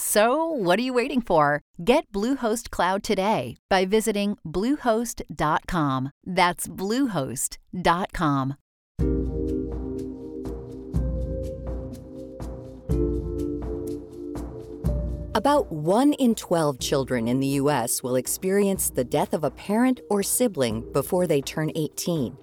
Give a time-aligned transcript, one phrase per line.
[0.00, 1.60] So, what are you waiting for?
[1.84, 6.12] Get Bluehost Cloud today by visiting Bluehost.com.
[6.24, 8.54] That's Bluehost.com.
[15.34, 18.00] About 1 in 12 children in the U.S.
[18.00, 22.38] will experience the death of a parent or sibling before they turn 18.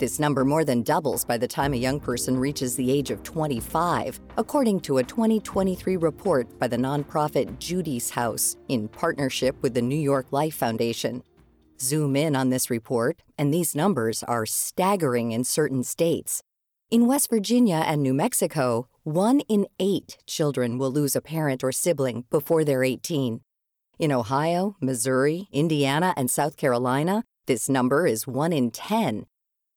[0.00, 3.22] This number more than doubles by the time a young person reaches the age of
[3.22, 9.82] 25, according to a 2023 report by the nonprofit Judi's House in partnership with the
[9.82, 11.22] New York Life Foundation.
[11.78, 16.42] Zoom in on this report, and these numbers are staggering in certain states.
[16.90, 21.72] In West Virginia and New Mexico, one in eight children will lose a parent or
[21.72, 23.42] sibling before they're 18.
[23.98, 29.26] In Ohio, Missouri, Indiana, and South Carolina, this number is one in 10.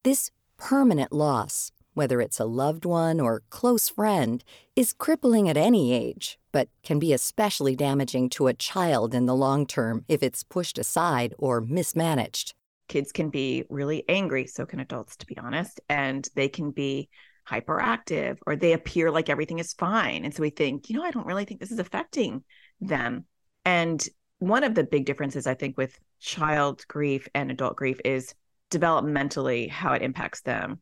[0.04, 4.44] This permanent loss, whether it's a loved one or close friend,
[4.76, 9.34] is crippling at any age, but can be especially damaging to a child in the
[9.34, 12.52] long term if it's pushed aside or mismanaged.
[12.88, 17.08] Kids can be really angry, so can adults, to be honest, and they can be
[17.48, 20.26] hyperactive or they appear like everything is fine.
[20.26, 22.44] And so we think, you know, I don't really think this is affecting
[22.78, 23.24] them.
[23.64, 24.06] And
[24.38, 28.34] one of the big differences, I think, with child grief and adult grief is
[28.74, 30.80] developmentally how it impacts them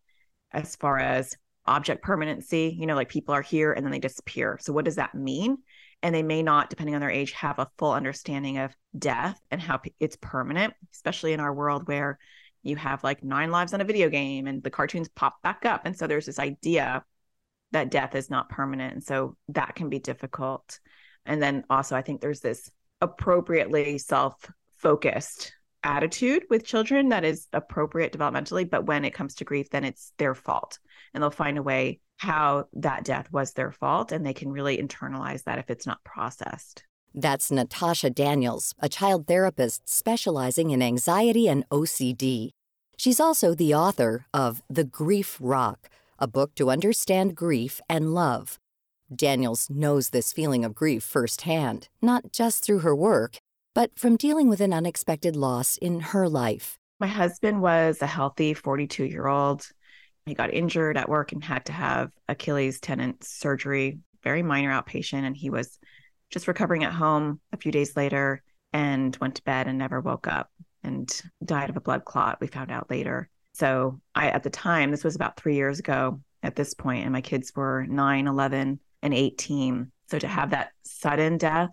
[0.52, 1.34] as far as
[1.66, 4.58] object permanency you know like people are here and then they disappear.
[4.60, 5.58] So what does that mean?
[6.02, 9.60] And they may not depending on their age have a full understanding of death and
[9.60, 12.18] how it's permanent especially in our world where
[12.62, 15.82] you have like nine lives on a video game and the cartoons pop back up.
[15.84, 17.04] And so there's this idea
[17.72, 18.92] that death is not permanent.
[18.94, 20.78] And so that can be difficult.
[21.26, 25.52] And then also i think there's this appropriately self focused
[25.84, 30.12] attitude with children that is appropriate developmentally but when it comes to grief then it's
[30.18, 30.78] their fault.
[31.14, 34.78] And they'll find a way how that death was their fault and they can really
[34.78, 36.84] internalize that if it's not processed.
[37.14, 42.50] That's natasha daniels a child therapist specializing in anxiety and ocd
[42.96, 48.60] she's also the author of the grief rock a book to understand grief and love.
[49.14, 53.40] Daniels knows this feeling of grief firsthand not just through her work
[53.74, 56.78] but from dealing with an unexpected loss in her life.
[57.00, 59.66] My husband was a healthy 42 year old.
[60.26, 65.24] He got injured at work and had to have Achilles tendon surgery, very minor outpatient.
[65.24, 65.78] And he was
[66.30, 70.26] just recovering at home a few days later and went to bed and never woke
[70.28, 70.50] up
[70.84, 71.10] and
[71.44, 72.40] died of a blood clot.
[72.40, 73.28] We found out later.
[73.54, 77.12] So, I, at the time, this was about three years ago at this point, and
[77.12, 79.92] my kids were 9, 11, and 18.
[80.08, 81.70] So, to have that sudden death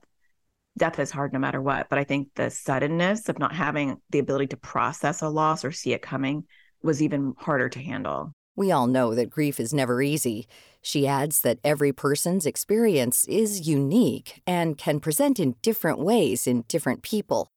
[0.80, 1.88] death is hard no matter what.
[1.90, 5.72] But I think the suddenness of not having the ability to process a loss or
[5.72, 6.46] see it coming
[6.82, 8.32] was even harder to handle.
[8.56, 10.48] We all know that grief is never easy.
[10.82, 16.64] She adds that every person's experience is unique and can present in different ways in
[16.68, 17.52] different people.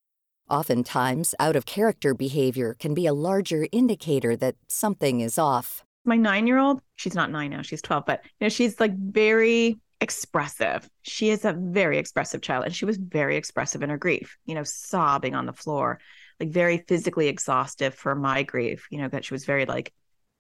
[0.48, 5.82] Oftentimes, out of character behavior can be a larger indicator that something is off.
[6.04, 8.96] My nine year old, she's not nine now, she's 12, but you know, she's like
[8.96, 10.88] very expressive.
[11.02, 14.54] She is a very expressive child and she was very expressive in her grief, you
[14.54, 16.00] know, sobbing on the floor,
[16.40, 19.92] like very physically exhaustive for my grief, you know, that she was very like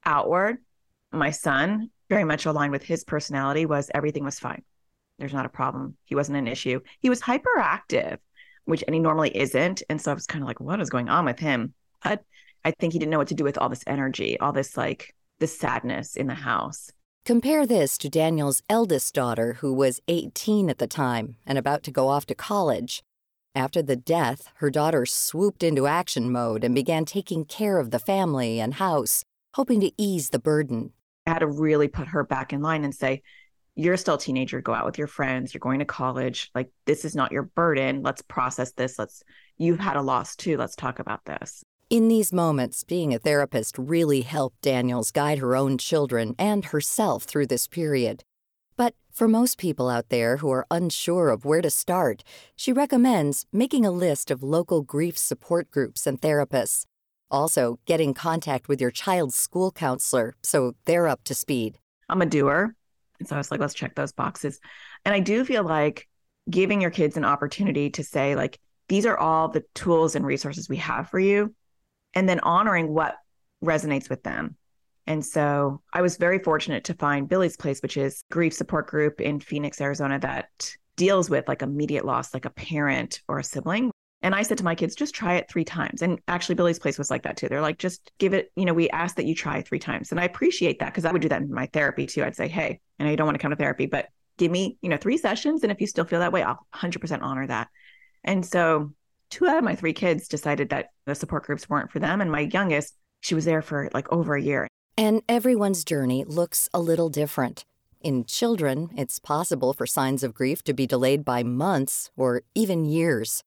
[0.04, 0.58] outward.
[1.12, 4.62] My son, very much aligned with his personality, was everything was fine.
[5.18, 5.96] There's not a problem.
[6.04, 6.80] He wasn't an issue.
[7.00, 8.18] He was hyperactive,
[8.64, 9.82] which and he normally isn't.
[9.88, 11.74] And so I was kind of like, what is going on with him?
[12.02, 12.24] But
[12.64, 15.14] I think he didn't know what to do with all this energy, all this like
[15.38, 16.90] this sadness in the house.
[17.24, 21.92] Compare this to Daniel's eldest daughter, who was 18 at the time and about to
[21.92, 23.04] go off to college.
[23.54, 28.00] After the death, her daughter swooped into action mode and began taking care of the
[28.00, 29.24] family and house,
[29.54, 30.94] hoping to ease the burden.
[31.24, 33.22] I had to really put her back in line and say,
[33.76, 36.50] You're still a teenager, go out with your friends, you're going to college.
[36.56, 38.02] Like, this is not your burden.
[38.02, 38.98] Let's process this.
[38.98, 39.22] Let's,
[39.58, 40.56] you've had a loss too.
[40.56, 41.62] Let's talk about this.
[41.92, 47.24] In these moments, being a therapist really helped Daniels guide her own children and herself
[47.24, 48.24] through this period.
[48.78, 52.24] But for most people out there who are unsure of where to start,
[52.56, 56.86] she recommends making a list of local grief support groups and therapists.
[57.30, 61.76] Also, get in contact with your child's school counselor so they're up to speed.
[62.08, 62.74] I'm a doer.
[63.22, 64.60] So I was like, let's check those boxes.
[65.04, 66.08] And I do feel like
[66.48, 68.58] giving your kids an opportunity to say, like,
[68.88, 71.54] these are all the tools and resources we have for you,
[72.14, 73.16] and then honoring what
[73.64, 74.56] resonates with them.
[75.06, 79.20] And so I was very fortunate to find Billy's Place, which is grief support group
[79.20, 80.48] in Phoenix, Arizona that
[80.96, 83.90] deals with like immediate loss, like a parent or a sibling.
[84.24, 86.00] And I said to my kids, just try it three times.
[86.02, 87.48] And actually, Billy's Place was like that too.
[87.48, 90.12] They're like, just give it, you know, we ask that you try three times.
[90.12, 92.22] And I appreciate that because I would do that in my therapy too.
[92.22, 94.06] I'd say, hey, and I don't want to come to therapy, but
[94.38, 95.64] give me, you know, three sessions.
[95.64, 97.68] And if you still feel that way, I'll 100% honor that.
[98.22, 98.92] And so
[99.32, 102.20] two out of my three kids decided that the support groups weren't for them.
[102.20, 104.68] And my youngest, she was there for like over a year.
[104.96, 107.64] And everyone's journey looks a little different.
[108.02, 112.84] In children, it's possible for signs of grief to be delayed by months or even
[112.84, 113.42] years.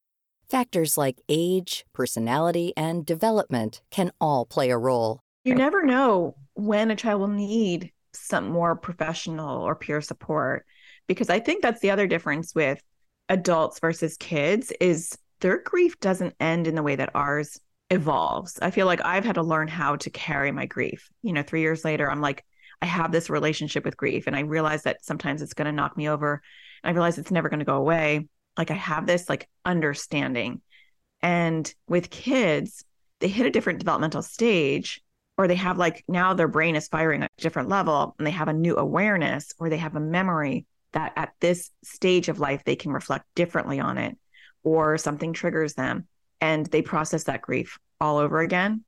[0.49, 5.19] Factors like age, personality, and development can all play a role.
[5.43, 10.65] You never know when a child will need some more professional or peer support
[11.07, 12.81] because I think that's the other difference with
[13.29, 17.59] adults versus kids is their grief doesn't end in the way that ours
[17.89, 18.57] evolves.
[18.61, 21.09] I feel like I've had to learn how to carry my grief.
[21.21, 22.43] You know, three years later, I'm like,
[22.81, 25.95] I have this relationship with grief, and I realize that sometimes it's going to knock
[25.95, 26.41] me over.
[26.83, 28.27] I realize it's never going to go away.
[28.57, 30.61] Like I have this like understanding.
[31.21, 32.85] And with kids,
[33.19, 35.01] they hit a different developmental stage,
[35.37, 38.31] or they have like now their brain is firing at a different level and they
[38.31, 42.63] have a new awareness or they have a memory that at this stage of life
[42.63, 44.17] they can reflect differently on it
[44.65, 46.07] or something triggers them
[46.41, 48.83] and they process that grief all over again.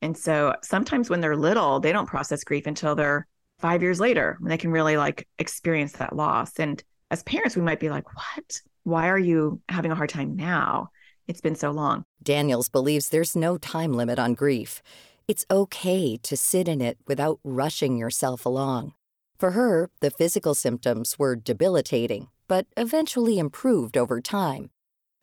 [0.00, 3.26] And so sometimes when they're little, they don't process grief until they're
[3.58, 6.58] five years later when they can really like experience that loss.
[6.58, 8.60] And as parents, we might be like, what?
[8.84, 10.88] Why are you having a hard time now?
[11.28, 12.04] It's been so long.
[12.22, 14.82] Daniels believes there's no time limit on grief.
[15.28, 18.94] It's okay to sit in it without rushing yourself along.
[19.38, 24.70] For her, the physical symptoms were debilitating, but eventually improved over time.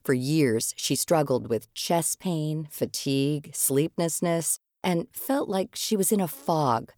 [0.03, 6.21] For years, she struggled with chest pain, fatigue, sleeplessness, and felt like she was in
[6.21, 6.91] a fog.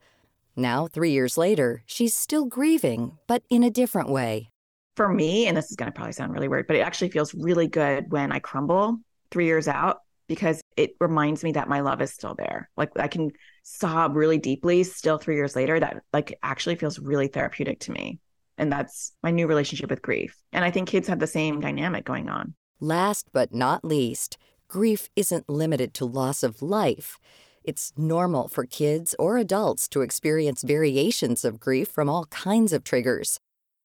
[0.56, 4.50] Now, three years later, she's still grieving, but in a different way.
[4.95, 7.33] For me, and this is going to probably sound really weird, but it actually feels
[7.33, 8.98] really good when I crumble
[9.31, 12.69] three years out because it reminds me that my love is still there.
[12.77, 13.31] Like I can
[13.63, 15.80] sob really deeply still three years later.
[15.80, 18.19] That like actually feels really therapeutic to me.
[18.57, 20.38] And that's my new relationship with grief.
[20.53, 22.53] And I think kids have the same dynamic going on.
[22.83, 27.19] Last but not least, grief isn't limited to loss of life.
[27.63, 32.83] It's normal for kids or adults to experience variations of grief from all kinds of
[32.83, 33.39] triggers.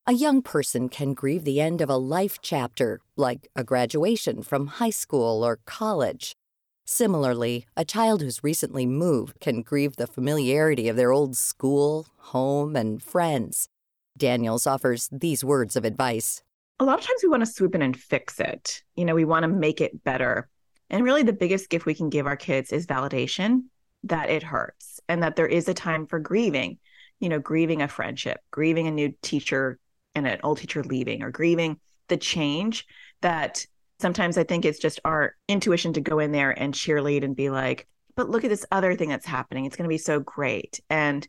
[0.07, 4.67] A young person can grieve the end of a life chapter, like a graduation from
[4.67, 6.35] high school or college.
[6.87, 12.75] Similarly, a child who's recently moved can grieve the familiarity of their old school, home,
[12.77, 13.69] and friends.
[14.17, 16.43] Daniels offers these words of advice
[16.79, 18.83] a lot of times we want to swoop in and fix it.
[18.95, 20.49] You know, we want to make it better.
[20.91, 23.65] And really, the biggest gift we can give our kids is validation
[24.05, 26.79] that it hurts and that there is a time for grieving,
[27.19, 29.79] you know, grieving a friendship, grieving a new teacher
[30.15, 31.79] and an old teacher leaving, or grieving
[32.09, 32.87] the change
[33.23, 33.67] that
[33.99, 37.51] sometimes I think it's just our intuition to go in there and cheerlead and be
[37.51, 39.65] like, but look at this other thing that's happening.
[39.65, 40.81] It's going to be so great.
[40.89, 41.27] And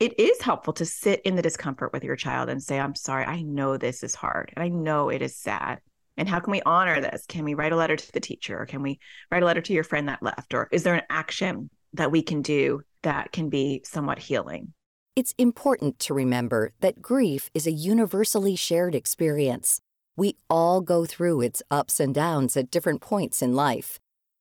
[0.00, 3.26] it is helpful to sit in the discomfort with your child and say, I'm sorry,
[3.26, 5.80] I know this is hard and I know it is sad.
[6.16, 7.26] And how can we honor this?
[7.26, 8.60] Can we write a letter to the teacher?
[8.60, 8.98] Or can we
[9.30, 10.54] write a letter to your friend that left?
[10.54, 14.72] Or is there an action that we can do that can be somewhat healing?
[15.14, 19.80] It's important to remember that grief is a universally shared experience.
[20.16, 23.98] We all go through its ups and downs at different points in life.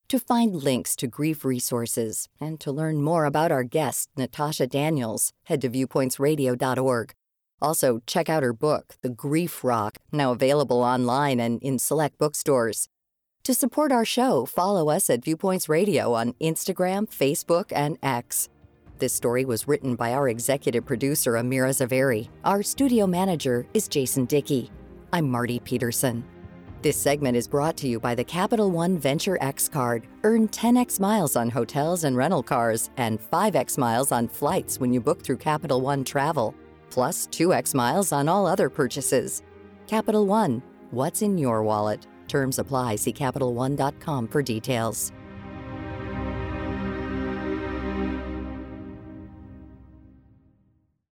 [0.10, 5.34] To find links to grief resources and to learn more about our guest, Natasha Daniels,
[5.44, 7.14] head to viewpointsradio.org.
[7.62, 12.90] Also, check out her book, The Grief Rock, now available online and in select bookstores.
[13.44, 18.50] To support our show, follow us at Viewpoints Radio on Instagram, Facebook, and X.
[18.98, 22.30] This story was written by our executive producer, Amira Zaveri.
[22.44, 24.72] Our studio manager is Jason Dickey.
[25.14, 26.24] I'm Marty Peterson.
[26.82, 30.08] This segment is brought to you by the Capital One Venture X card.
[30.24, 35.02] Earn 10x miles on hotels and rental cars and 5x miles on flights when you
[35.02, 36.56] book through Capital One Travel,
[36.90, 39.44] plus 2x miles on all other purchases.
[39.88, 42.08] Capital One, what's in your wallet?
[42.30, 42.96] Terms apply.
[42.96, 45.12] See CapitalOne.com for details.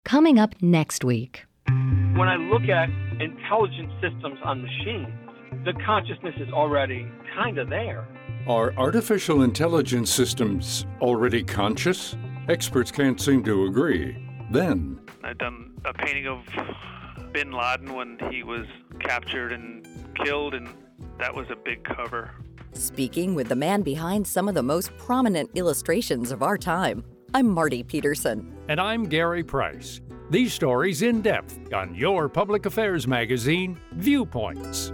[0.05, 1.43] Coming up next week.
[1.67, 2.87] When I look at
[3.19, 5.26] intelligent systems on machines,
[5.65, 8.07] the consciousness is already kind of there.
[8.47, 12.15] Are artificial intelligence systems already conscious?
[12.47, 14.17] Experts can't seem to agree.
[14.51, 16.39] Then, I've done a painting of
[17.33, 18.65] bin Laden when he was
[18.99, 19.85] captured and
[20.23, 20.69] killed, and
[21.19, 22.31] that was a big cover.
[22.71, 27.49] Speaking with the man behind some of the most prominent illustrations of our time, I'm
[27.49, 28.55] Marty Peterson.
[28.69, 29.99] And I'm Gary Price.
[30.29, 34.93] These stories in depth on your public affairs magazine, Viewpoints.